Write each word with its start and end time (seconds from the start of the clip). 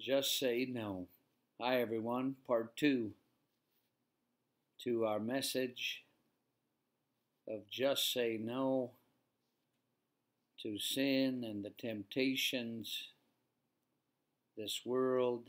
Just 0.00 0.38
say 0.38 0.66
no. 0.68 1.06
Hi, 1.60 1.80
everyone. 1.80 2.34
Part 2.46 2.76
two 2.76 3.12
to 4.82 5.06
our 5.06 5.20
message 5.20 6.02
of 7.48 7.70
just 7.70 8.12
say 8.12 8.38
no 8.38 8.90
to 10.62 10.78
sin 10.78 11.44
and 11.44 11.64
the 11.64 11.70
temptations, 11.70 13.08
this 14.58 14.80
world, 14.84 15.48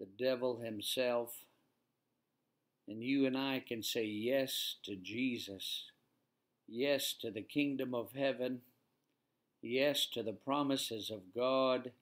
the 0.00 0.08
devil 0.18 0.60
himself. 0.60 1.34
And 2.88 3.04
you 3.04 3.26
and 3.26 3.36
I 3.36 3.62
can 3.66 3.82
say 3.82 4.04
yes 4.04 4.76
to 4.84 4.96
Jesus, 4.96 5.84
yes 6.66 7.14
to 7.20 7.30
the 7.30 7.42
kingdom 7.42 7.94
of 7.94 8.12
heaven, 8.16 8.62
yes 9.62 10.06
to 10.14 10.22
the 10.22 10.32
promises 10.32 11.10
of 11.10 11.34
God 11.34 11.92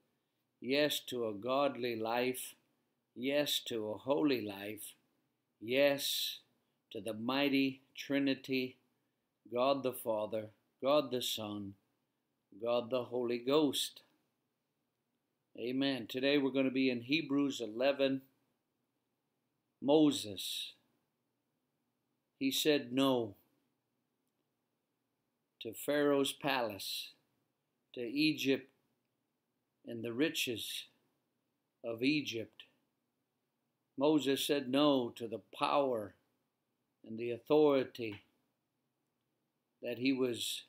yes 0.60 1.00
to 1.06 1.26
a 1.26 1.32
godly 1.32 1.96
life, 1.96 2.54
yes 3.14 3.60
to 3.66 3.90
a 3.90 3.98
holy 3.98 4.40
life, 4.40 4.94
yes 5.60 6.38
to 6.90 7.00
the 7.00 7.14
mighty 7.14 7.82
Trinity, 7.96 8.76
God 9.52 9.82
the 9.82 9.92
Father, 9.92 10.46
God 10.82 11.10
the 11.10 11.22
Son, 11.22 11.74
God 12.62 12.90
the 12.90 13.04
Holy 13.04 13.38
Ghost. 13.38 14.00
Amen. 15.58 16.06
Today 16.08 16.38
we're 16.38 16.50
going 16.50 16.64
to 16.64 16.70
be 16.70 16.90
in 16.90 17.02
Hebrews 17.02 17.60
11. 17.60 18.22
Moses, 19.80 20.72
he 22.38 22.50
said 22.50 22.92
no 22.92 23.34
to 25.60 25.72
Pharaoh's 25.72 26.32
palace, 26.32 27.10
to 27.94 28.00
Egypt 28.00 28.70
and 29.88 30.04
the 30.04 30.12
riches 30.12 30.84
of 31.84 32.02
Egypt. 32.02 32.64
Moses 33.96 34.46
said 34.46 34.68
no 34.68 35.12
to 35.16 35.26
the 35.26 35.40
power 35.58 36.14
and 37.06 37.18
the 37.18 37.30
authority 37.30 38.22
that 39.82 39.98
he 39.98 40.12
was 40.12 40.62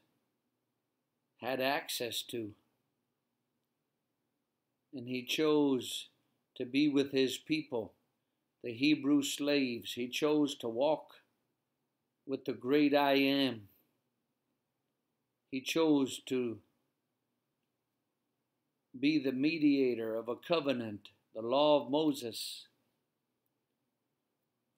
had 1.41 1.59
access 1.59 2.21
to. 2.23 2.51
And 4.93 5.07
he 5.07 5.23
chose 5.23 6.07
to 6.55 6.65
be 6.65 6.89
with 6.89 7.11
his 7.11 7.37
people, 7.37 7.93
the 8.63 8.73
Hebrew 8.73 9.21
slaves. 9.21 9.93
He 9.93 10.07
chose 10.07 10.55
to 10.55 10.67
walk 10.67 11.15
with 12.25 12.45
the 12.45 12.53
great 12.53 12.95
I 12.95 13.13
am. 13.13 13.67
He 15.51 15.61
chose 15.61 16.19
to 16.27 16.59
be 18.99 19.17
the 19.17 19.31
mediator 19.31 20.15
of 20.15 20.27
a 20.27 20.35
covenant, 20.35 21.09
the 21.33 21.41
law 21.41 21.83
of 21.83 21.91
Moses. 21.91 22.67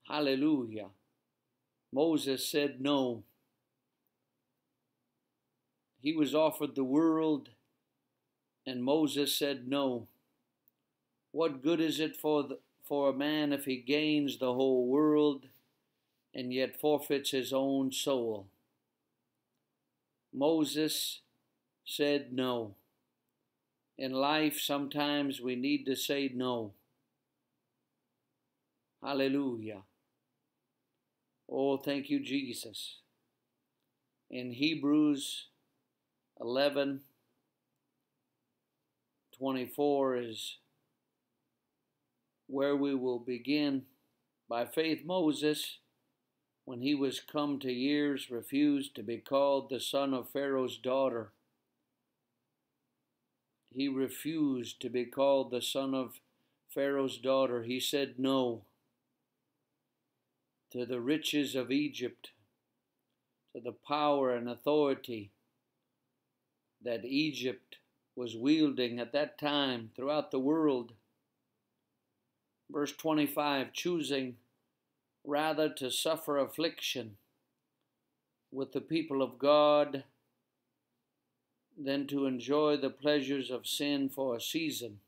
Hallelujah. 0.08 0.90
Moses 1.92 2.48
said 2.48 2.80
no. 2.80 3.24
He 6.02 6.14
was 6.14 6.34
offered 6.34 6.76
the 6.76 6.84
world, 6.84 7.50
and 8.66 8.84
Moses 8.84 9.36
said 9.36 9.68
no. 9.68 10.08
What 11.32 11.64
good 11.64 11.80
is 11.80 12.00
it 12.00 12.16
for, 12.16 12.44
the, 12.44 12.60
for 12.84 13.10
a 13.10 13.14
man 13.14 13.54
if 13.54 13.66
he 13.66 13.78
gains 13.78 14.38
the 14.38 14.54
whole 14.54 14.88
world 14.88 15.46
and 16.34 16.54
yet 16.54 16.80
forfeits 16.80 17.32
his 17.32 17.54
own 17.54 17.92
soul? 17.92 18.48
Moses 20.34 21.22
said 21.86 22.34
no 22.34 22.76
in 24.02 24.14
life, 24.14 24.60
sometimes 24.60 25.40
we 25.40 25.56
need 25.56 25.86
to 25.86 25.96
say 25.96 26.32
no. 26.34 26.74
Hallelujah. 29.04 29.84
Oh, 31.48 31.78
thank 31.78 32.10
you, 32.10 32.20
Jesus. 32.20 32.98
In 34.32 34.54
Hebrews 34.54 35.50
11 36.40 37.02
24 39.38 40.18
is 40.18 40.58
where 42.48 42.76
we 42.76 42.96
will 42.96 43.20
begin. 43.20 43.84
By 44.50 44.66
faith, 44.66 45.06
Moses, 45.06 45.78
when 46.66 46.82
he 46.82 46.96
was 46.96 47.20
come 47.20 47.60
to 47.60 47.72
years, 47.72 48.32
refused 48.32 48.96
to 48.96 49.04
be 49.04 49.18
called 49.18 49.70
the 49.70 49.80
son 49.80 50.16
of 50.16 50.32
Pharaoh's 50.32 50.78
daughter 50.78 51.34
he 53.74 53.88
refused 53.88 54.82
to 54.82 54.90
be 54.90 55.06
called 55.06 55.52
the 55.52 55.62
son 55.62 55.94
of 55.94 56.20
Pharaoh's 56.70 57.18
daughter. 57.18 57.64
He 57.64 57.80
said 57.80 58.16
no 58.18 58.64
to 60.72 60.86
the 60.86 61.02
riches 61.02 61.56
of 61.56 61.72
Egypt, 61.72 62.32
to 63.54 63.62
the 63.62 63.74
power 63.74 64.34
and 64.34 64.50
authority 64.50 65.32
that 66.84 67.06
Egypt 67.06 67.78
was 68.16 68.36
wielding 68.36 69.00
at 69.00 69.14
that 69.14 69.38
time 69.38 69.92
throughout 69.96 70.32
the 70.32 70.40
world. 70.40 70.94
Verse 72.70 72.94
25 72.94 73.74
choosing 73.74 74.38
rather 75.24 75.70
to 75.70 75.92
suffer 75.92 76.38
affliction 76.38 77.18
with 78.52 78.72
the 78.72 78.82
people 78.82 79.22
of 79.22 79.38
God 79.38 80.04
than 81.78 82.08
to 82.08 82.26
enjoy 82.26 82.78
the 82.78 82.90
pleasures 82.90 83.50
of 83.50 83.68
sin 83.68 84.10
for 84.10 84.36
a 84.36 84.42
season. 84.42 85.00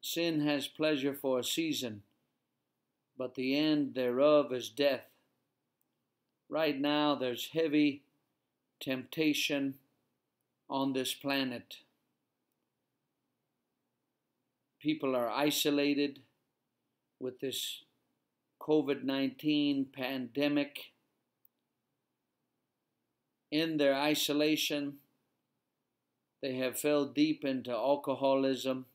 Sin 0.00 0.40
has 0.46 0.66
pleasure 0.66 1.14
for 1.14 1.38
a 1.38 1.44
season, 1.44 2.02
but 3.16 3.34
the 3.34 3.56
end 3.56 3.94
thereof 3.94 4.52
is 4.52 4.68
death. 4.68 5.04
Right 6.48 6.78
now, 6.80 7.14
there's 7.14 7.50
heavy 7.52 8.02
temptation 8.80 9.74
on 10.68 10.92
this 10.92 11.14
planet. 11.14 11.76
People 14.80 15.14
are 15.14 15.28
isolated 15.28 16.20
with 17.20 17.40
this 17.40 17.84
COVID 18.60 19.04
19 19.04 19.86
pandemic 19.92 20.92
in 23.50 23.76
their 23.76 23.94
isolation, 23.94 24.94
they 26.42 26.56
have 26.56 26.78
fell 26.78 27.04
deep 27.06 27.44
into 27.44 27.70
alcoholism, 27.70 28.86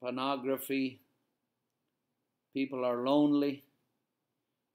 pornography. 0.00 1.00
People 2.54 2.84
are 2.84 3.04
lonely. 3.04 3.64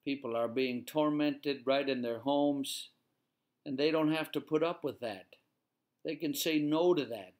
People 0.04 0.36
are 0.36 0.48
being 0.48 0.84
tormented 0.86 1.64
right 1.66 1.90
in 1.90 2.04
their 2.04 2.20
homes, 2.20 2.90
and 3.66 3.78
they 3.78 3.90
don't 3.90 4.14
have 4.14 4.32
to 4.34 4.40
put 4.40 4.62
up 4.62 4.84
with 4.84 5.00
that. 5.00 5.26
They 6.04 6.16
can 6.16 6.36
say 6.36 6.60
no 6.60 6.94
to 6.94 7.06
that 7.06 7.34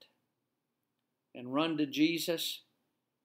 and 1.36 1.54
run 1.54 1.78
to 1.78 1.86
Jesus 1.86 2.62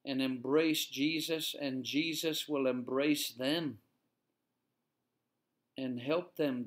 and 0.05 0.21
embrace 0.21 0.85
Jesus, 0.87 1.55
and 1.59 1.85
Jesus 1.85 2.49
will 2.49 2.67
embrace 2.67 3.31
them 3.31 3.79
and 5.77 6.01
help 6.01 6.37
them 6.37 6.65